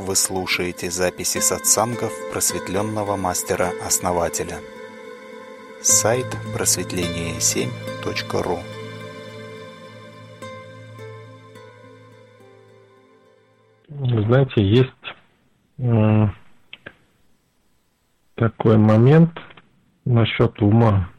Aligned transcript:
Вы 0.00 0.16
слушаете 0.16 0.90
записи 0.90 1.38
сатсангов 1.40 2.10
просветленного 2.32 3.16
мастера-основателя. 3.16 4.56
Сайт 5.82 6.24
просветление7.ру 6.56 8.60
Знаете, 14.24 14.64
есть 14.64 14.90
такой 18.36 18.78
момент 18.78 19.38
насчет 20.06 20.62
ума. 20.62 21.10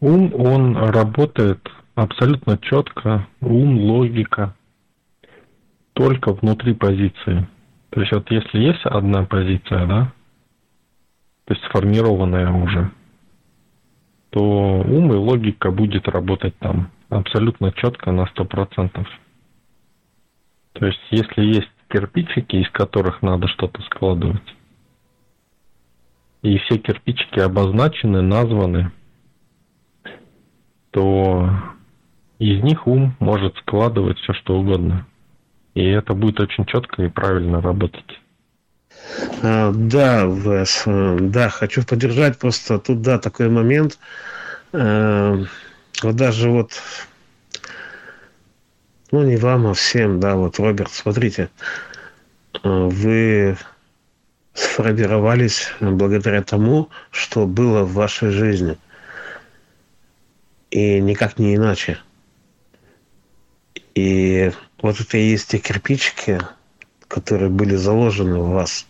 Ум, 0.00 0.34
он 0.34 0.76
работает 0.76 1.60
абсолютно 1.94 2.58
четко, 2.58 3.28
ум, 3.40 3.78
логика, 3.78 4.56
только 5.96 6.34
внутри 6.34 6.74
позиции. 6.74 7.48
То 7.88 8.00
есть 8.00 8.12
вот 8.12 8.30
если 8.30 8.58
есть 8.58 8.84
одна 8.84 9.24
позиция, 9.24 9.86
да, 9.86 10.12
то 11.46 11.54
есть 11.54 11.64
сформированная 11.68 12.52
уже, 12.52 12.90
то 14.28 14.42
ум 14.42 15.12
и 15.14 15.16
логика 15.16 15.70
будет 15.70 16.06
работать 16.06 16.54
там 16.58 16.90
абсолютно 17.08 17.72
четко 17.72 18.12
на 18.12 18.26
сто 18.26 18.44
процентов. 18.44 19.08
То 20.74 20.84
есть 20.84 21.00
если 21.10 21.42
есть 21.44 21.70
кирпичики, 21.88 22.56
из 22.56 22.68
которых 22.72 23.22
надо 23.22 23.48
что-то 23.48 23.80
складывать, 23.82 24.54
и 26.42 26.58
все 26.58 26.76
кирпичики 26.76 27.40
обозначены, 27.40 28.20
названы, 28.20 28.92
то 30.90 31.48
из 32.38 32.62
них 32.62 32.86
ум 32.86 33.16
может 33.18 33.56
складывать 33.56 34.18
все 34.18 34.34
что 34.34 34.58
угодно. 34.58 35.06
И 35.76 35.90
это 35.90 36.14
будет 36.14 36.40
очень 36.40 36.64
четко 36.64 37.02
и 37.02 37.08
правильно 37.10 37.60
работать. 37.60 38.18
А, 39.42 39.72
да, 39.74 40.24
Вес, 40.24 40.84
э, 40.86 41.18
да, 41.20 41.50
хочу 41.50 41.84
поддержать 41.84 42.38
просто 42.38 42.78
тут, 42.78 43.02
да, 43.02 43.18
такой 43.18 43.50
момент. 43.50 43.98
Э, 44.72 45.44
вот 46.02 46.16
даже 46.16 46.48
вот, 46.48 46.72
ну 49.10 49.22
не 49.22 49.36
вам, 49.36 49.66
а 49.66 49.74
всем, 49.74 50.18
да, 50.18 50.36
вот, 50.36 50.58
Роберт, 50.58 50.92
смотрите, 50.92 51.50
э, 52.54 52.58
вы 52.62 53.58
сформировались 54.54 55.74
благодаря 55.80 56.42
тому, 56.42 56.88
что 57.10 57.46
было 57.46 57.82
в 57.82 57.92
вашей 57.92 58.30
жизни. 58.30 58.78
И 60.70 61.00
никак 61.00 61.38
не 61.38 61.54
иначе. 61.54 61.98
И 63.94 64.50
вот 64.82 65.00
это 65.00 65.18
и 65.18 65.30
есть 65.30 65.50
те 65.50 65.58
кирпичики, 65.58 66.40
которые 67.08 67.50
были 67.50 67.76
заложены 67.76 68.38
в 68.38 68.50
вас. 68.50 68.86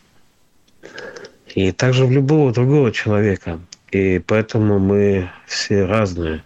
И 1.55 1.73
также 1.73 2.07
в 2.07 2.13
любого 2.13 2.53
другого 2.53 2.93
человека. 2.93 3.61
И 3.91 4.19
поэтому 4.19 4.79
мы 4.79 5.31
все 5.47 5.85
разные. 5.85 6.43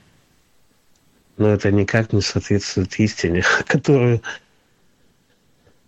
Но 1.37 1.49
это 1.49 1.73
никак 1.73 2.13
не 2.13 2.21
соответствует 2.21 2.99
истине, 2.99 3.43
которую 3.67 4.23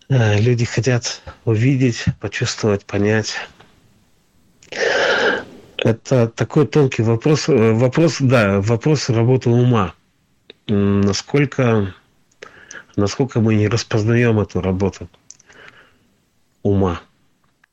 э, 0.09 0.41
люди 0.41 0.64
хотят 0.64 1.20
увидеть, 1.44 2.06
почувствовать, 2.20 2.84
понять. 2.84 3.37
Это 5.77 6.28
такой 6.28 6.66
тонкий 6.66 7.03
вопрос. 7.03 7.48
Э, 7.48 7.72
вопрос, 7.72 8.16
да, 8.20 8.61
вопрос 8.61 9.11
работы 9.11 9.50
ума. 9.50 9.94
Насколько 10.69 11.94
насколько 12.96 13.40
мы 13.40 13.54
не 13.54 13.68
распознаем 13.68 14.40
эту 14.40 14.60
работу 14.60 15.08
ума. 16.62 17.00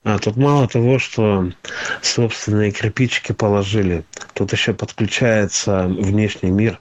А 0.03 0.17
тут 0.17 0.37
мало 0.37 0.67
того, 0.67 0.97
что 0.97 1.51
собственные 2.01 2.71
кирпичики 2.71 3.33
положили, 3.33 4.05
тут 4.33 4.53
еще 4.53 4.73
подключается 4.73 5.87
внешний 5.87 6.51
мир, 6.51 6.79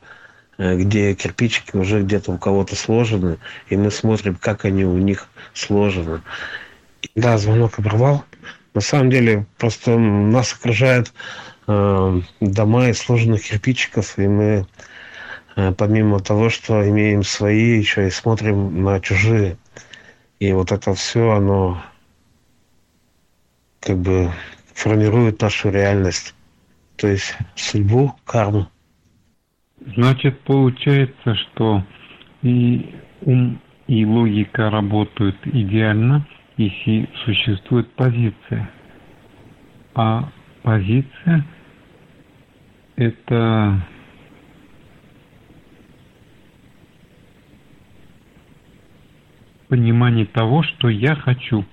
э, 0.56 0.77
где 0.77 1.15
кирпичики 1.15 1.77
уже 1.77 2.03
где-то 2.03 2.32
у 2.32 2.38
кого-то 2.38 2.77
сложены, 2.77 3.38
и 3.69 3.77
мы 3.77 3.91
смотрим, 3.91 4.37
как 4.37 4.65
они 4.65 4.84
у 4.84 4.97
них 4.98 5.27
сложены. 5.53 6.22
Да, 7.16 7.38
звонок 7.38 7.78
оборвал. 7.78 8.25
На 8.75 8.81
самом 8.81 9.10
деле, 9.10 9.47
просто 9.59 9.98
нас 9.98 10.53
окружают 10.53 11.12
э, 11.66 12.21
дома 12.41 12.88
из 12.88 12.98
сложенных 12.98 13.43
кирпичиков, 13.43 14.16
и 14.16 14.28
мы 14.28 14.66
помимо 15.77 16.21
того, 16.21 16.51
что 16.51 16.89
имеем 16.89 17.23
свои, 17.25 17.79
еще 17.79 18.07
и 18.07 18.11
смотрим 18.11 18.83
на 18.85 19.01
чужие. 19.01 19.57
И 20.39 20.53
вот 20.53 20.71
это 20.71 20.95
все, 20.95 21.31
оно 21.31 21.83
как 23.81 23.99
бы 23.99 24.31
формирует 24.75 25.41
нашу 25.43 25.71
реальность. 25.71 26.35
То 26.97 27.09
есть 27.09 27.37
судьбу, 27.57 28.15
карму. 28.25 28.69
Значит, 29.97 30.41
получается, 30.41 31.35
что 31.35 31.85
и 32.43 32.95
ум, 33.23 33.61
и 33.89 34.05
логика 34.05 34.71
работают 34.71 35.37
идеально, 35.45 36.27
если 36.57 37.09
существует 37.25 37.91
позиция. 37.95 38.71
А 39.95 40.31
позиция– 40.63 41.45
это 42.97 43.83
понимание 49.69 50.27
того, 50.27 50.62
что 50.62 50.89
я 50.89 51.15
хочу. 51.15 51.65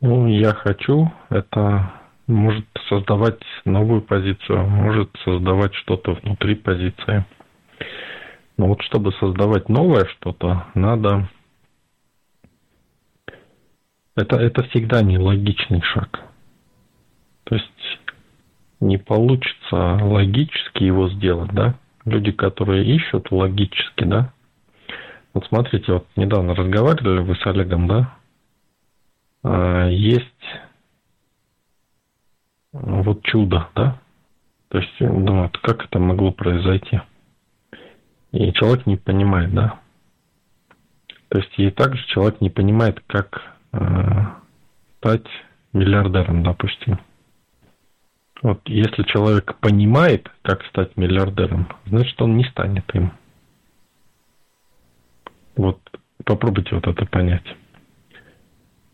Ну, 0.00 0.26
я 0.26 0.52
хочу, 0.52 1.12
это 1.28 1.92
может 2.26 2.66
создавать 2.88 3.40
новую 3.64 4.02
позицию, 4.02 4.66
может 4.66 5.10
создавать 5.24 5.74
что-то 5.74 6.14
внутри 6.14 6.54
позиции. 6.54 7.24
Но 8.56 8.68
вот 8.68 8.82
чтобы 8.82 9.12
создавать 9.12 9.68
новое 9.68 10.06
что-то, 10.06 10.66
надо... 10.74 11.28
Это, 14.14 14.36
это 14.36 14.62
всегда 14.64 15.02
нелогичный 15.02 15.80
шаг. 15.82 16.20
То 17.44 17.54
есть 17.54 18.00
не 18.80 18.98
получится 18.98 19.98
логически 20.02 20.84
его 20.84 21.08
сделать, 21.08 21.50
да? 21.52 21.76
Люди, 22.04 22.32
которые 22.32 22.84
ищут 22.84 23.30
логически, 23.30 24.04
да, 24.04 24.32
вот 25.34 25.46
смотрите, 25.46 25.92
вот 25.92 26.06
недавно 26.16 26.54
разговаривали 26.54 27.20
вы 27.20 27.34
с 27.36 27.46
Олегом, 27.46 27.88
да? 27.88 28.16
А, 29.42 29.88
есть 29.88 30.26
вот 32.72 33.22
чудо, 33.24 33.68
да? 33.74 33.98
То 34.68 34.78
есть 34.78 34.98
думают, 34.98 35.56
как 35.58 35.84
это 35.84 35.98
могло 35.98 36.32
произойти? 36.32 37.00
И 38.32 38.52
человек 38.54 38.86
не 38.86 38.96
понимает, 38.96 39.52
да? 39.52 39.80
То 41.28 41.38
есть 41.38 41.52
и 41.58 41.70
также 41.70 42.04
человек 42.06 42.40
не 42.40 42.50
понимает, 42.50 43.02
как 43.06 43.42
э, 43.72 43.78
стать 44.98 45.26
миллиардером, 45.72 46.42
допустим. 46.42 46.98
Вот 48.42 48.60
если 48.66 49.02
человек 49.04 49.56
понимает, 49.60 50.30
как 50.42 50.64
стать 50.66 50.96
миллиардером, 50.96 51.68
значит 51.86 52.20
он 52.20 52.36
не 52.36 52.44
станет 52.44 52.84
им. 52.94 53.12
Вот 55.56 55.78
попробуйте 56.24 56.74
вот 56.74 56.86
это 56.86 57.06
понять. 57.06 57.44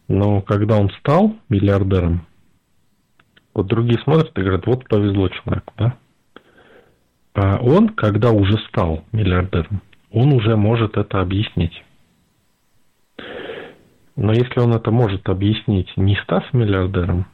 Но 0.08 0.40
когда 0.40 0.78
он 0.78 0.90
стал 1.00 1.36
миллиардером, 1.48 2.26
вот 3.54 3.66
другие 3.66 4.00
смотрят 4.00 4.36
и 4.36 4.40
говорят, 4.40 4.66
вот 4.66 4.88
повезло 4.88 5.28
человеку, 5.28 5.72
да? 5.76 5.96
А 7.34 7.58
он, 7.58 7.90
когда 7.90 8.30
уже 8.30 8.56
стал 8.68 9.04
миллиардером, 9.12 9.82
он 10.10 10.32
уже 10.32 10.56
может 10.56 10.96
это 10.96 11.20
объяснить. 11.20 11.84
Но 14.16 14.32
если 14.32 14.58
он 14.58 14.74
это 14.74 14.90
может 14.90 15.28
объяснить, 15.28 15.96
не 15.96 16.16
став 16.16 16.52
миллиардером, 16.52 17.26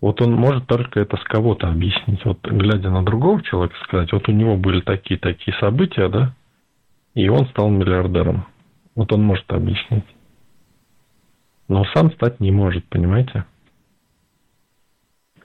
вот 0.00 0.20
он 0.20 0.34
может 0.34 0.66
только 0.66 1.00
это 1.00 1.16
с 1.16 1.24
кого-то 1.24 1.68
объяснить. 1.68 2.24
Вот 2.24 2.38
глядя 2.42 2.90
на 2.90 3.04
другого 3.04 3.42
человека, 3.42 3.76
сказать, 3.84 4.12
вот 4.12 4.28
у 4.28 4.32
него 4.32 4.56
были 4.56 4.80
такие-такие 4.80 5.56
события, 5.58 6.08
да, 6.08 6.34
и 7.16 7.28
он 7.28 7.46
стал 7.48 7.70
миллиардером. 7.70 8.46
Вот 8.94 9.10
он 9.10 9.22
может 9.22 9.50
объяснить. 9.50 10.04
Но 11.66 11.84
сам 11.94 12.12
стать 12.12 12.38
не 12.40 12.52
может, 12.52 12.84
понимаете? 12.88 13.46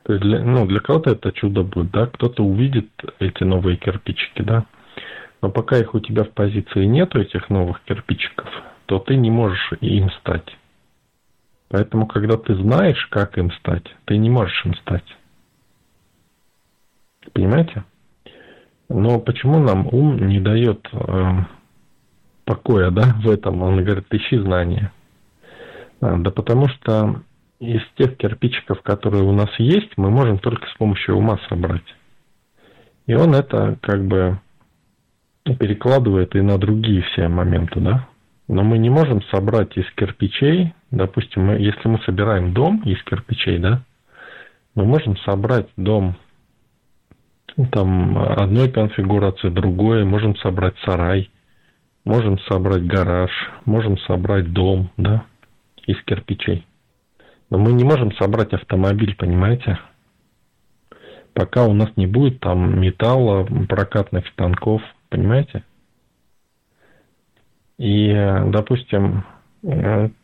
То 0.03 0.13
есть 0.13 0.23
для, 0.23 0.43
ну, 0.43 0.67
для 0.67 0.81
кого-то 0.81 1.11
это 1.11 1.31
чудо 1.31 1.63
будет, 1.63 1.91
да, 1.91 2.07
кто-то 2.07 2.43
увидит 2.43 2.89
эти 3.19 3.43
новые 3.43 3.77
кирпичики, 3.77 4.41
да. 4.41 4.65
Но 5.41 5.49
пока 5.49 5.77
их 5.77 5.95
у 5.95 5.99
тебя 6.01 6.25
в 6.25 6.31
позиции 6.31 6.85
нету, 6.85 7.19
этих 7.21 7.49
новых 7.49 7.81
кирпичиков, 7.85 8.49
то 8.85 8.99
ты 8.99 9.15
не 9.15 9.31
можешь 9.31 9.71
им 9.79 10.11
стать. 10.19 10.57
Поэтому, 11.69 12.05
когда 12.05 12.35
ты 12.35 12.53
знаешь, 12.55 13.07
как 13.07 13.37
им 13.37 13.49
стать, 13.53 13.85
ты 14.05 14.17
не 14.17 14.29
можешь 14.29 14.65
им 14.65 14.75
стать. 14.75 15.05
Понимаете? 17.31 17.85
Но 18.89 19.21
почему 19.21 19.59
нам 19.59 19.87
ум 19.87 20.27
не 20.27 20.41
дает 20.41 20.85
э, 20.91 21.43
покоя, 22.51 22.91
да, 22.91 23.15
в 23.23 23.29
этом. 23.29 23.61
Он 23.61 23.81
говорит, 23.81 24.07
ищи 24.11 24.37
знания. 24.37 24.91
А, 26.01 26.17
да 26.17 26.31
потому 26.31 26.67
что 26.67 27.21
из 27.59 27.81
тех 27.97 28.17
кирпичиков, 28.17 28.81
которые 28.81 29.23
у 29.23 29.31
нас 29.31 29.49
есть, 29.57 29.91
мы 29.95 30.09
можем 30.09 30.37
только 30.37 30.67
с 30.67 30.73
помощью 30.77 31.15
ума 31.15 31.39
собрать. 31.47 31.95
И 33.07 33.13
он 33.13 33.33
это 33.33 33.77
как 33.81 34.03
бы 34.03 34.37
перекладывает 35.45 36.35
и 36.35 36.41
на 36.41 36.57
другие 36.57 37.03
все 37.03 37.29
моменты, 37.29 37.79
да. 37.79 38.07
Но 38.49 38.63
мы 38.63 38.79
не 38.79 38.89
можем 38.89 39.21
собрать 39.33 39.77
из 39.77 39.89
кирпичей, 39.95 40.73
допустим, 40.91 41.45
мы, 41.45 41.53
если 41.53 41.87
мы 41.87 41.99
собираем 41.99 42.53
дом 42.53 42.81
из 42.83 43.01
кирпичей, 43.03 43.59
да, 43.59 43.81
мы 44.75 44.83
можем 44.83 45.15
собрать 45.19 45.69
дом 45.77 46.17
там 47.71 48.17
одной 48.17 48.69
конфигурации, 48.69 49.49
другой, 49.49 50.03
можем 50.03 50.35
собрать 50.37 50.75
сарай, 50.85 51.29
можем 52.03 52.39
собрать 52.39 52.85
гараж, 52.85 53.31
можем 53.65 53.97
собрать 53.99 54.51
дом, 54.51 54.89
да, 54.97 55.25
из 55.85 56.01
кирпичей. 56.03 56.65
Но 57.49 57.57
мы 57.57 57.73
не 57.73 57.83
можем 57.83 58.11
собрать 58.13 58.53
автомобиль, 58.53 59.15
понимаете? 59.15 59.79
Пока 61.33 61.65
у 61.65 61.73
нас 61.73 61.89
не 61.95 62.07
будет 62.07 62.39
там 62.39 62.79
металла, 62.79 63.45
прокатных 63.67 64.27
станков, 64.27 64.81
понимаете? 65.09 65.63
И, 67.77 68.13
допустим, 68.47 69.25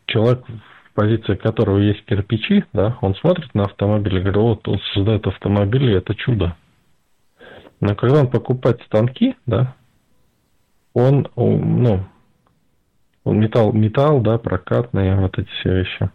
человек, 0.06 0.44
в 0.46 0.94
позиции 0.94 1.34
которого 1.34 1.78
есть 1.78 2.04
кирпичи, 2.04 2.64
да, 2.72 2.98
он 3.00 3.14
смотрит 3.16 3.54
на 3.54 3.64
автомобиль 3.64 4.16
и 4.16 4.20
говорит, 4.20 4.36
вот 4.36 4.68
он 4.68 4.80
создает 4.94 5.26
автомобиль, 5.26 5.90
и 5.90 5.94
это 5.94 6.14
чудо. 6.14 6.56
Но 7.80 7.94
когда 7.94 8.20
он 8.20 8.30
покупает 8.30 8.82
станки, 8.82 9.36
да, 9.46 9.74
он, 10.98 11.28
ну, 11.36 12.04
он 13.24 13.40
металл, 13.40 13.72
металл, 13.72 14.20
да, 14.20 14.38
прокатные, 14.38 15.16
вот 15.16 15.38
эти 15.38 15.48
все 15.60 15.78
вещи, 15.78 16.10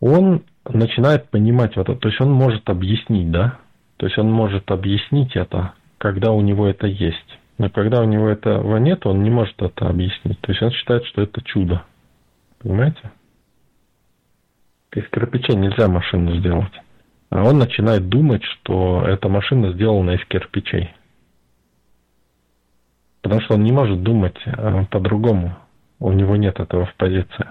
он 0.00 0.42
начинает 0.68 1.30
понимать 1.30 1.76
вот 1.76 1.88
это, 1.88 1.98
то 1.98 2.08
есть 2.08 2.20
он 2.20 2.32
может 2.32 2.68
объяснить, 2.68 3.30
да, 3.30 3.58
то 3.96 4.06
есть 4.06 4.18
он 4.18 4.30
может 4.30 4.70
объяснить 4.70 5.36
это, 5.36 5.74
когда 5.98 6.32
у 6.32 6.40
него 6.40 6.66
это 6.66 6.86
есть. 6.86 7.38
Но 7.56 7.70
когда 7.70 8.00
у 8.00 8.04
него 8.04 8.28
этого 8.28 8.78
нет, 8.78 9.06
он 9.06 9.22
не 9.22 9.30
может 9.30 9.54
это 9.62 9.86
объяснить. 9.86 10.40
То 10.40 10.50
есть 10.50 10.60
он 10.60 10.72
считает, 10.72 11.04
что 11.04 11.22
это 11.22 11.40
чудо. 11.42 11.84
Понимаете? 12.58 13.12
Из 14.92 15.08
кирпича 15.08 15.54
нельзя 15.54 15.86
машину 15.86 16.34
сделать. 16.36 16.72
А 17.30 17.44
он 17.44 17.58
начинает 17.58 18.08
думать, 18.08 18.42
что 18.42 19.04
эта 19.06 19.28
машина 19.28 19.72
сделана 19.72 20.12
из 20.12 20.24
кирпичей. 20.26 20.90
Потому 23.24 23.40
что 23.40 23.54
он 23.54 23.64
не 23.64 23.72
может 23.72 24.02
думать 24.02 24.36
а, 24.46 24.84
по-другому. 24.84 25.56
У 25.98 26.12
него 26.12 26.36
нет 26.36 26.60
этого 26.60 26.84
в 26.84 26.94
позиции. 26.96 27.46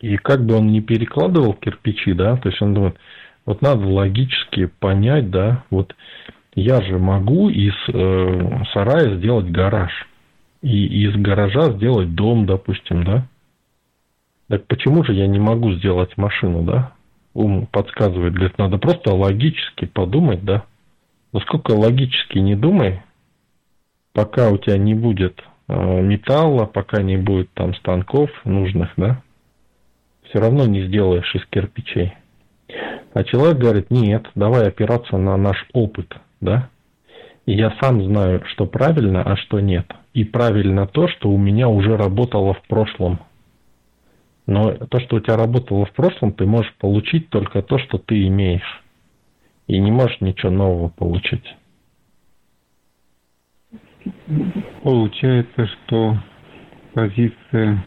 И 0.00 0.16
как 0.16 0.46
бы 0.46 0.54
он 0.54 0.68
ни 0.68 0.80
перекладывал 0.80 1.52
кирпичи, 1.52 2.14
да, 2.14 2.36
то 2.38 2.48
есть 2.48 2.62
он 2.62 2.72
думает, 2.72 2.96
вот 3.44 3.60
надо 3.60 3.86
логически 3.86 4.64
понять, 4.64 5.30
да, 5.30 5.64
вот 5.68 5.94
я 6.54 6.80
же 6.80 6.98
могу 6.98 7.50
из 7.50 7.74
э, 7.88 8.64
сарая 8.72 9.18
сделать 9.18 9.50
гараж. 9.50 9.92
И 10.62 11.04
из 11.04 11.14
гаража 11.16 11.72
сделать 11.72 12.14
дом, 12.14 12.46
допустим, 12.46 13.04
да? 13.04 13.26
Так 14.48 14.66
почему 14.68 15.04
же 15.04 15.12
я 15.12 15.26
не 15.26 15.38
могу 15.38 15.72
сделать 15.72 16.16
машину, 16.16 16.62
да? 16.62 16.92
ум 17.34 17.66
подсказывает, 17.66 18.32
говорит, 18.32 18.56
надо 18.56 18.78
просто 18.78 19.12
логически 19.12 19.84
подумать, 19.84 20.42
да. 20.44 20.64
Но 21.34 21.40
сколько 21.40 21.72
логически 21.72 22.38
не 22.38 22.54
думай, 22.54 23.02
пока 24.12 24.50
у 24.50 24.58
тебя 24.58 24.78
не 24.78 24.94
будет 24.94 25.42
э, 25.68 26.00
металла, 26.02 26.66
пока 26.66 27.02
не 27.02 27.16
будет 27.16 27.52
там 27.54 27.74
станков 27.74 28.30
нужных, 28.44 28.92
да, 28.96 29.22
все 30.24 30.40
равно 30.40 30.66
не 30.66 30.86
сделаешь 30.86 31.34
из 31.34 31.44
кирпичей. 31.46 32.14
А 33.14 33.24
человек 33.24 33.58
говорит, 33.58 33.90
нет, 33.90 34.26
давай 34.34 34.68
опираться 34.68 35.18
на 35.18 35.36
наш 35.36 35.66
опыт, 35.72 36.16
да. 36.40 36.68
И 37.44 37.52
я 37.52 37.76
сам 37.80 38.02
знаю, 38.04 38.42
что 38.46 38.66
правильно, 38.66 39.22
а 39.22 39.36
что 39.36 39.60
нет. 39.60 39.92
И 40.14 40.24
правильно 40.24 40.86
то, 40.86 41.08
что 41.08 41.28
у 41.28 41.36
меня 41.36 41.68
уже 41.68 41.96
работало 41.96 42.54
в 42.54 42.62
прошлом– 42.68 43.18
но 44.46 44.72
то, 44.72 45.00
что 45.00 45.16
у 45.16 45.20
тебя 45.20 45.36
работало 45.36 45.86
в 45.86 45.92
прошлом, 45.92 46.32
ты 46.32 46.46
можешь 46.46 46.74
получить 46.74 47.28
только 47.30 47.62
то, 47.62 47.78
что 47.78 47.98
ты 47.98 48.26
имеешь. 48.26 48.82
И 49.68 49.78
не 49.78 49.90
можешь 49.90 50.20
ничего 50.20 50.50
нового 50.50 50.88
получить. 50.88 51.44
Получается, 54.82 55.66
что 55.66 56.16
позиция 56.94 57.84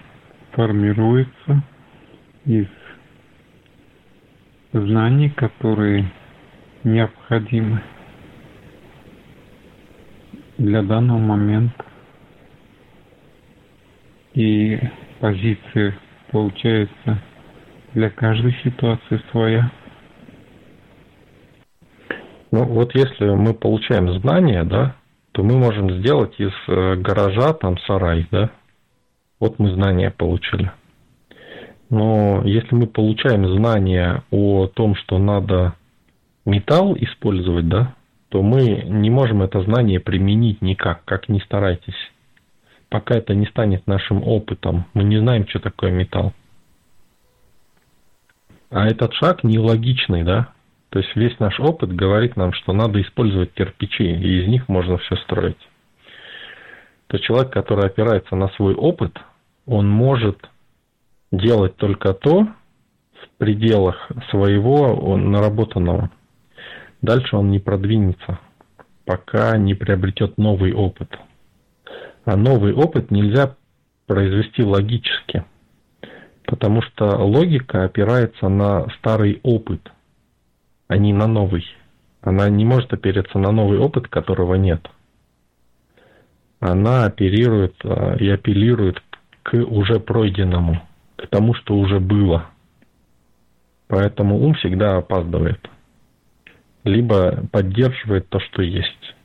формируется 0.51 1.63
из 2.45 2.67
знаний, 4.71 5.29
которые 5.29 6.11
необходимы 6.83 7.81
для 10.57 10.81
данного 10.83 11.19
момента. 11.19 11.85
И 14.33 14.79
позиция 15.19 15.97
получается 16.31 17.21
для 17.93 18.09
каждой 18.09 18.53
ситуации 18.63 19.21
своя. 19.31 19.71
Ну 22.51 22.65
вот 22.65 22.93
если 22.95 23.29
мы 23.29 23.53
получаем 23.53 24.19
знания, 24.19 24.63
да, 24.63 24.95
то 25.35 25.43
мы 25.43 25.57
можем 25.57 25.91
сделать 25.99 26.33
из 26.39 26.53
э, 26.67 26.95
гаража 26.95 27.53
там 27.53 27.77
сарай, 27.79 28.25
да. 28.31 28.49
Вот 29.39 29.59
мы 29.59 29.71
знания 29.73 30.09
получили. 30.09 30.71
Но 31.89 32.41
если 32.45 32.73
мы 32.73 32.87
получаем 32.87 33.45
знания 33.57 34.23
о 34.31 34.67
том, 34.67 34.95
что 34.95 35.19
надо 35.19 35.75
металл 36.45 36.95
использовать, 36.95 37.67
да, 37.67 37.93
то 38.29 38.41
мы 38.41 38.85
не 38.87 39.09
можем 39.09 39.43
это 39.43 39.61
знание 39.61 39.99
применить 39.99 40.61
никак, 40.61 41.05
как 41.05 41.29
ни 41.29 41.39
старайтесь 41.39 42.11
пока 42.95 43.15
это 43.15 43.33
не 43.33 43.45
станет 43.47 43.87
нашим 43.87 44.23
опытом. 44.23 44.85
Мы 44.93 45.03
не 45.03 45.17
знаем, 45.17 45.45
что 45.49 45.59
такое 45.59 45.91
металл. 45.91 46.31
А 48.69 48.87
этот 48.87 49.13
шаг 49.15 49.43
нелогичный, 49.43 50.23
да? 50.23 50.53
То 50.95 50.99
есть 51.01 51.13
весь 51.17 51.37
наш 51.39 51.59
опыт 51.59 51.93
говорит 51.93 52.37
нам, 52.37 52.53
что 52.53 52.71
надо 52.71 53.01
использовать 53.01 53.51
кирпичи, 53.51 54.05
и 54.05 54.43
из 54.43 54.47
них 54.47 54.69
можно 54.69 54.97
все 54.97 55.17
строить. 55.17 55.57
То 57.07 57.17
человек, 57.17 57.51
который 57.51 57.87
опирается 57.87 58.37
на 58.37 58.47
свой 58.51 58.75
опыт, 58.75 59.19
он 59.65 59.89
может 59.89 60.49
делать 61.33 61.75
только 61.75 62.13
то 62.13 62.43
в 62.43 63.29
пределах 63.37 64.09
своего 64.29 65.17
наработанного. 65.17 66.11
Дальше 67.01 67.35
он 67.35 67.51
не 67.51 67.59
продвинется, 67.59 68.39
пока 69.03 69.57
не 69.57 69.73
приобретет 69.73 70.37
новый 70.37 70.71
опыт. 70.71 71.09
А 72.23 72.37
новый 72.37 72.71
опыт 72.71 73.11
нельзя 73.11 73.57
произвести 74.07 74.63
логически, 74.63 75.43
потому 76.45 76.81
что 76.83 77.17
логика 77.17 77.83
опирается 77.83 78.47
на 78.47 78.87
старый 78.97 79.41
опыт, 79.43 79.91
а 80.87 80.97
не 80.97 81.13
на 81.13 81.27
новый. 81.27 81.65
Она 82.21 82.49
не 82.49 82.65
может 82.65 82.93
опереться 82.93 83.37
на 83.37 83.51
новый 83.51 83.79
опыт, 83.79 84.07
которого 84.07 84.55
нет. 84.55 84.87
Она 86.59 87.05
оперирует 87.05 87.75
а, 87.83 88.15
и 88.15 88.27
апеллирует 88.29 89.01
к 89.43 89.53
уже 89.55 89.99
пройденному, 89.99 90.81
к 91.17 91.27
тому, 91.27 91.53
что 91.53 91.75
уже 91.75 91.99
было. 91.99 92.47
Поэтому 93.87 94.39
ум 94.39 94.55
всегда 94.55 94.97
опаздывает. 94.97 95.69
Либо 96.83 97.45
поддерживает 97.51 98.29
то, 98.29 98.39
что 98.39 98.61
есть. 98.61 99.15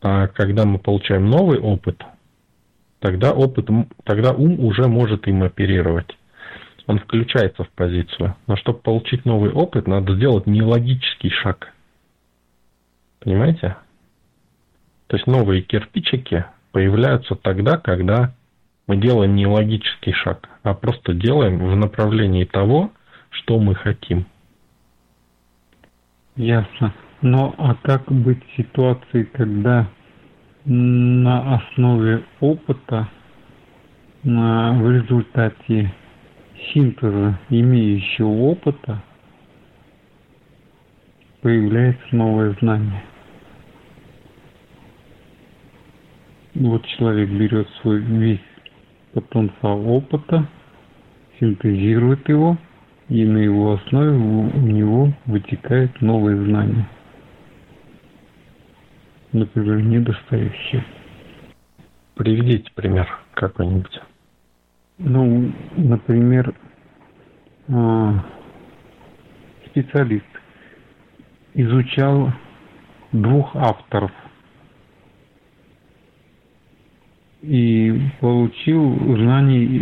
А 0.00 0.28
когда 0.28 0.64
мы 0.64 0.78
получаем 0.78 1.26
новый 1.28 1.58
опыт, 1.58 2.00
тогда 3.00 3.32
опыт, 3.32 3.68
тогда 4.04 4.32
ум 4.32 4.60
уже 4.60 4.86
может 4.86 5.26
им 5.26 5.42
оперировать. 5.42 6.16
Он 6.88 6.98
включается 6.98 7.64
в 7.64 7.70
позицию. 7.70 8.34
Но 8.46 8.56
чтобы 8.56 8.78
получить 8.78 9.26
новый 9.26 9.52
опыт, 9.52 9.86
надо 9.86 10.16
сделать 10.16 10.46
нелогический 10.46 11.28
шаг. 11.28 11.74
Понимаете? 13.20 13.76
То 15.08 15.16
есть 15.16 15.26
новые 15.26 15.60
кирпичики 15.60 16.46
появляются 16.72 17.34
тогда, 17.34 17.76
когда 17.76 18.32
мы 18.86 18.96
делаем 18.96 19.36
не 19.36 19.46
логический 19.46 20.12
шаг, 20.12 20.48
а 20.62 20.72
просто 20.72 21.12
делаем 21.12 21.58
в 21.58 21.76
направлении 21.76 22.44
того, 22.44 22.90
что 23.30 23.58
мы 23.60 23.74
хотим. 23.74 24.24
Ясно. 26.36 26.94
Но 27.20 27.54
а 27.58 27.74
как 27.74 28.10
быть 28.10 28.42
в 28.46 28.56
ситуации, 28.56 29.24
когда 29.24 29.90
на 30.64 31.56
основе 31.56 32.24
опыта 32.40 33.08
в 34.22 34.90
результате 34.90 35.92
синтеза 36.72 37.38
имеющего 37.50 38.28
опыта 38.28 39.02
появляется 41.40 42.06
новое 42.14 42.56
знание. 42.60 43.02
вот 46.58 46.84
человек 46.86 47.30
берет 47.30 47.68
свой 47.80 48.00
весь 48.00 48.40
потенциал 49.12 49.88
опыта, 49.88 50.48
синтезирует 51.38 52.28
его, 52.28 52.58
и 53.08 53.24
на 53.24 53.38
его 53.38 53.74
основе 53.74 54.10
у 54.10 54.60
него 54.60 55.12
вытекают 55.26 56.00
новые 56.00 56.36
знания. 56.44 56.88
Например, 59.32 59.80
недостающие. 59.80 60.84
Приведите 62.14 62.70
пример 62.74 63.08
какой-нибудь. 63.34 64.00
Ну, 64.98 65.52
например, 65.76 66.54
а, 67.68 68.24
специалист 69.66 70.26
изучал 71.54 72.32
двух 73.12 73.54
авторов 73.54 74.10
и 77.42 78.10
получил 78.20 79.16
знаний, 79.16 79.78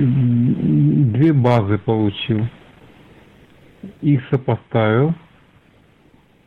две 1.12 1.32
базы 1.32 1.78
получил. 1.78 2.46
Их 4.02 4.22
сопоставил, 4.30 5.14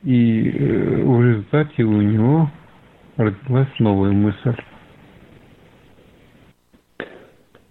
и 0.04 0.50
э, 0.50 1.04
в 1.04 1.26
результате 1.26 1.84
у 1.84 2.02
него 2.02 2.52
родилась 3.18 3.70
новая 3.80 4.12
мысль. 4.12 4.56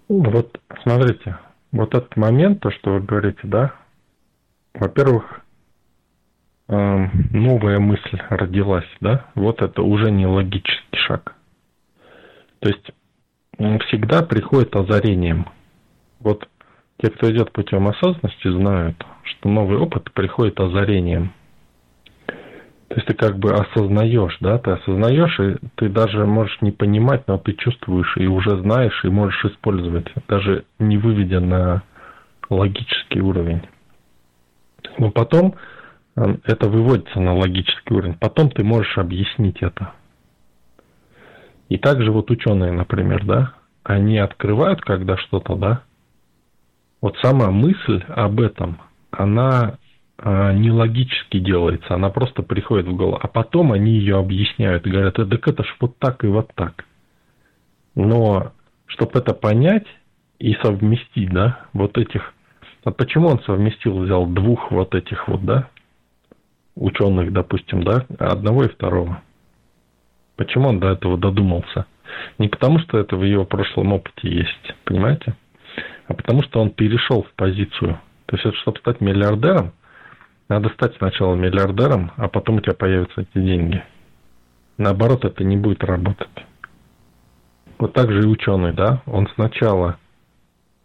Вот 0.08 0.60
смотрите, 0.82 1.38
вот 1.70 1.94
этот 1.94 2.16
момент, 2.16 2.60
то, 2.60 2.70
что 2.70 2.94
вы 2.94 3.00
говорите, 3.00 3.40
да, 3.44 3.74
во-первых, 4.72 5.42
э, 6.68 7.08
новая 7.32 7.78
мысль 7.78 8.18
родилась, 8.30 8.88
да, 9.00 9.26
вот 9.34 9.60
это 9.60 9.82
уже 9.82 10.10
не 10.10 10.26
логический 10.26 10.98
шаг. 11.06 11.34
То 12.60 12.68
есть 12.70 12.90
всегда 13.86 14.22
приходит 14.22 14.74
озарением. 14.74 15.46
Вот 16.20 16.48
те, 17.02 17.10
кто 17.10 17.30
идет 17.30 17.52
путем 17.52 17.86
осознанности, 17.88 18.48
знают, 18.48 19.04
что 19.24 19.48
новый 19.48 19.78
опыт 19.78 20.12
приходит 20.12 20.58
озарением. 20.58 21.32
То 22.88 22.94
есть 22.94 23.06
ты 23.06 23.14
как 23.14 23.38
бы 23.38 23.52
осознаешь, 23.52 24.36
да, 24.40 24.58
ты 24.58 24.70
осознаешь, 24.70 25.38
и 25.40 25.56
ты 25.74 25.90
даже 25.90 26.24
можешь 26.24 26.58
не 26.62 26.72
понимать, 26.72 27.28
но 27.28 27.36
ты 27.36 27.52
чувствуешь 27.52 28.16
и 28.16 28.26
уже 28.26 28.58
знаешь, 28.62 29.04
и 29.04 29.08
можешь 29.08 29.44
использовать, 29.44 30.06
даже 30.26 30.64
не 30.78 30.96
выведя 30.96 31.40
на 31.40 31.82
логический 32.48 33.20
уровень. 33.20 33.60
Но 34.96 35.10
потом 35.10 35.54
это 36.16 36.68
выводится 36.68 37.20
на 37.20 37.34
логический 37.34 37.94
уровень. 37.94 38.14
Потом 38.14 38.50
ты 38.50 38.64
можешь 38.64 38.96
объяснить 38.96 39.62
это. 39.62 39.92
И 41.68 41.76
также 41.76 42.10
вот 42.10 42.30
ученые, 42.30 42.72
например, 42.72 43.24
да, 43.26 43.52
они 43.84 44.18
открывают, 44.18 44.80
когда 44.80 45.18
что-то, 45.18 45.54
да, 45.56 45.82
вот 47.02 47.16
сама 47.22 47.50
мысль 47.50 48.02
об 48.08 48.40
этом, 48.40 48.78
она 49.10 49.76
а, 50.20 50.52
не 50.52 50.70
логически 50.70 51.38
делается, 51.38 51.94
она 51.94 52.10
просто 52.10 52.42
приходит 52.42 52.86
в 52.86 52.96
голову. 52.96 53.18
А 53.22 53.28
потом 53.28 53.72
они 53.72 53.92
ее 53.92 54.18
объясняют 54.18 54.86
и 54.86 54.90
говорят, 54.90 55.14
так 55.14 55.48
это 55.48 55.62
ж 55.62 55.76
вот 55.80 55.96
так 55.98 56.24
и 56.24 56.26
вот 56.26 56.50
так. 56.54 56.84
Но 57.94 58.52
чтобы 58.86 59.20
это 59.20 59.32
понять 59.32 59.86
и 60.38 60.54
совместить, 60.54 61.30
да, 61.30 61.66
вот 61.72 61.96
этих... 61.98 62.34
А 62.84 62.90
почему 62.90 63.28
он 63.28 63.40
совместил, 63.42 63.98
взял 63.98 64.26
двух 64.26 64.70
вот 64.70 64.94
этих 64.94 65.28
вот, 65.28 65.44
да, 65.44 65.68
ученых, 66.74 67.32
допустим, 67.32 67.84
да, 67.84 68.04
одного 68.18 68.64
и 68.64 68.68
второго? 68.68 69.22
Почему 70.36 70.68
он 70.68 70.80
до 70.80 70.90
этого 70.90 71.18
додумался? 71.18 71.86
Не 72.38 72.48
потому, 72.48 72.78
что 72.80 72.98
это 72.98 73.16
в 73.16 73.22
его 73.22 73.44
прошлом 73.44 73.92
опыте 73.92 74.28
есть, 74.28 74.74
понимаете? 74.84 75.36
А 76.06 76.14
потому, 76.14 76.42
что 76.42 76.60
он 76.60 76.70
перешел 76.70 77.22
в 77.22 77.32
позицию. 77.34 78.00
То 78.26 78.36
есть, 78.36 78.56
чтобы 78.58 78.78
стать 78.78 79.00
миллиардером, 79.00 79.72
надо 80.48 80.70
стать 80.70 80.96
сначала 80.96 81.34
миллиардером, 81.34 82.12
а 82.16 82.28
потом 82.28 82.56
у 82.56 82.60
тебя 82.60 82.74
появятся 82.74 83.22
эти 83.22 83.38
деньги. 83.44 83.82
Наоборот, 84.78 85.24
это 85.24 85.44
не 85.44 85.56
будет 85.56 85.84
работать. 85.84 86.28
Вот 87.78 87.92
так 87.92 88.10
же 88.10 88.22
и 88.22 88.26
ученый, 88.26 88.72
да? 88.72 89.02
Он 89.06 89.28
сначала 89.34 89.98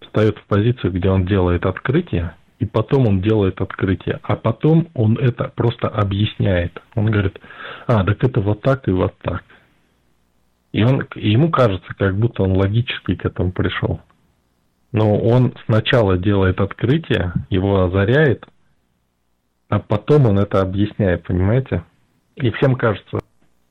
встает 0.01 0.37
в 0.37 0.45
позицию, 0.45 0.91
где 0.93 1.09
он 1.09 1.25
делает 1.25 1.65
открытие, 1.65 2.35
и 2.59 2.65
потом 2.65 3.07
он 3.07 3.21
делает 3.21 3.61
открытие, 3.61 4.19
а 4.23 4.35
потом 4.35 4.87
он 4.93 5.17
это 5.17 5.51
просто 5.55 5.87
объясняет. 5.87 6.81
Он 6.95 7.07
говорит, 7.07 7.39
а, 7.87 8.03
так 8.03 8.23
это 8.23 8.41
вот 8.41 8.61
так 8.61 8.87
и 8.87 8.91
вот 8.91 9.15
так. 9.21 9.43
И, 10.71 10.83
он, 10.83 11.07
ему 11.15 11.49
кажется, 11.51 11.93
как 11.97 12.17
будто 12.17 12.43
он 12.43 12.53
логически 12.53 13.15
к 13.15 13.25
этому 13.25 13.51
пришел. 13.51 14.01
Но 14.91 15.17
он 15.17 15.53
сначала 15.65 16.17
делает 16.17 16.59
открытие, 16.59 17.33
его 17.49 17.83
озаряет, 17.83 18.45
а 19.73 19.79
потом 19.79 20.27
он 20.27 20.37
это 20.37 20.61
объясняет, 20.61 21.23
понимаете? 21.23 21.83
И 22.35 22.51
всем 22.51 22.75
кажется, 22.75 23.21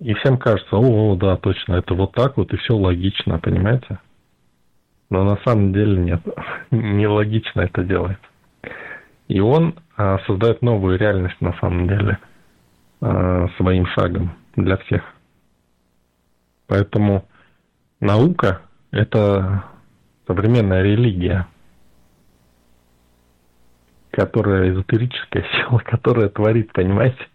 и 0.01 0.15
всем 0.15 0.37
кажется, 0.37 0.75
о, 0.75 1.13
о, 1.13 1.15
да, 1.15 1.37
точно, 1.37 1.75
это 1.75 1.95
вот 1.95 2.11
так 2.11 2.37
вот, 2.37 2.53
и 2.53 2.57
все 2.57 2.77
логично, 2.77 3.39
понимаете? 3.39 4.01
Но 5.11 5.23
на 5.23 5.37
самом 5.45 5.73
деле 5.73 5.97
нет, 5.99 6.21
нелогично 6.73 7.61
это 7.61 7.85
делает. 7.85 8.19
И 9.29 9.39
он 9.39 9.77
а, 9.97 10.19
создает 10.27 10.61
новую 10.61 10.99
реальность 10.99 11.41
на 11.41 11.53
самом 11.61 11.87
деле 11.87 12.19
а, 13.01 13.47
своим 13.57 13.87
шагом 13.87 14.33
для 14.57 14.79
всех. 14.79 15.05
Поэтому 16.67 17.29
наука– 18.01 18.63
это 18.91 19.67
современная 20.27 20.83
религия– 20.83 21.47
которая 24.13 24.71
эзотерическая 24.71 25.45
сила, 25.53 25.79
которая 25.79 26.29
творит, 26.29 26.73
понимаете? 26.73 27.27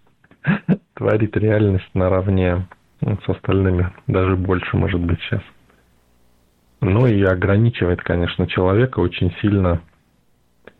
творит 0.94 1.36
реальность 1.36 1.90
наравне 1.94 2.68
с 3.02 3.30
остальными, 3.30 3.92
даже 4.08 4.36
больше, 4.36 4.78
может 4.78 5.00
быть, 5.00 5.20
сейчас. 5.22 5.42
Ну 6.80 7.06
и 7.08 7.22
ограничивает, 7.24 8.02
конечно, 8.02 8.48
человека 8.48 9.00
очень 9.00 9.34
сильно 9.42 9.82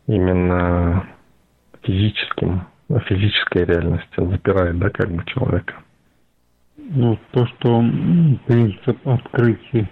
именно 0.06 1.06
физическим, 1.82 2.66
физической 3.06 3.64
реальностью, 3.64 4.30
запирает, 4.30 4.78
да, 4.78 4.90
как 4.90 5.10
бы 5.10 5.24
человека. 5.26 5.74
Ну, 6.76 7.18
то, 7.32 7.46
что 7.46 7.84
принцип 8.46 9.06
открытия, 9.06 9.88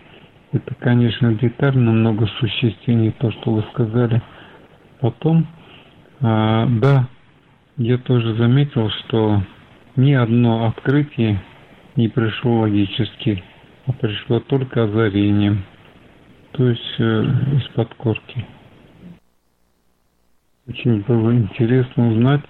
это, 0.52 0.74
конечно, 0.76 1.34
деталь 1.34 1.76
намного 1.76 2.26
существеннее 2.38 3.12
то, 3.12 3.30
что 3.32 3.52
вы 3.52 3.64
сказали. 3.72 4.22
Потом 5.00 5.46
а, 6.20 6.66
да, 6.66 7.08
я 7.76 7.98
тоже 7.98 8.34
заметил, 8.36 8.90
что 8.90 9.42
ни 9.96 10.12
одно 10.12 10.66
открытие 10.66 11.42
не 11.96 12.08
пришло 12.08 12.60
логически, 12.60 13.42
а 13.86 13.92
пришло 13.92 14.40
только 14.40 14.84
озарением, 14.84 15.64
то 16.52 16.68
есть 16.68 16.94
э, 16.98 17.22
из-под 17.58 17.94
корки. 17.94 18.46
Очень 20.68 21.02
было 21.02 21.32
интересно 21.34 22.08
узнать, 22.08 22.42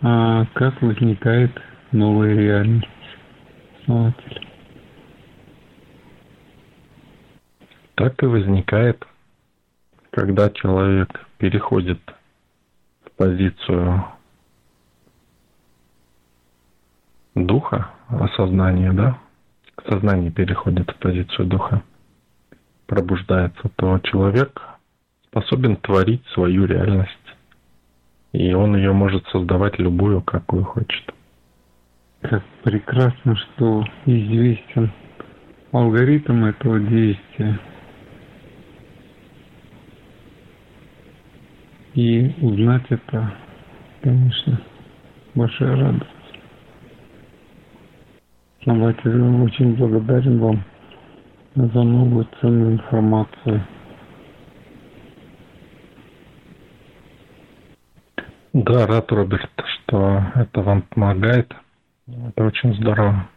а, 0.00 0.46
как 0.54 0.80
возникает 0.82 1.52
новая 1.92 2.34
реальность 2.34 2.88
основателя. 3.80 4.42
Так 7.94 8.22
и 8.22 8.26
возникает, 8.26 9.06
когда 10.10 10.50
человек 10.50 11.26
переходит 11.38 12.00
позицию 13.22 14.04
духа, 17.36 17.90
осознания, 18.08 18.92
да, 18.92 19.16
сознание 19.88 20.32
переходит 20.32 20.90
в 20.90 20.96
позицию 20.96 21.46
духа, 21.46 21.84
пробуждается, 22.88 23.70
то 23.76 24.00
человек 24.00 24.60
способен 25.28 25.76
творить 25.76 26.26
свою 26.34 26.64
реальность. 26.64 27.10
И 28.32 28.52
он 28.54 28.74
ее 28.74 28.92
может 28.92 29.24
создавать 29.28 29.78
любую, 29.78 30.20
какую 30.22 30.64
хочет. 30.64 31.14
Как 32.22 32.42
прекрасно, 32.64 33.36
что 33.36 33.84
известен 34.04 34.90
алгоритм 35.70 36.44
этого 36.46 36.80
действия. 36.80 37.60
И 41.94 42.34
узнать 42.40 42.84
это, 42.88 43.34
конечно, 44.02 44.60
большая 45.34 45.76
радость. 45.76 46.06
Основатель, 48.60 49.20
очень 49.42 49.74
благодарен 49.74 50.38
вам 50.38 50.64
за 51.54 51.82
новую 51.82 52.26
ценную 52.40 52.74
информацию. 52.74 53.66
Да, 58.54 58.86
рад, 58.86 59.10
Роберт, 59.10 59.50
что 59.66 60.24
это 60.34 60.60
вам 60.60 60.82
помогает. 60.82 61.52
Это 62.06 62.44
очень 62.44 62.74
здорово. 62.74 63.28